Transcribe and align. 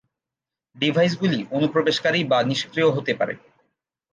ডিভাইসগুলি 0.75 1.39
অনুপ্রবেশকারী 1.51 2.19
বা 2.23 2.39
নিষ্ক্রিয় 2.43 2.89
হতে 2.91 3.13
পারে। 3.19 3.33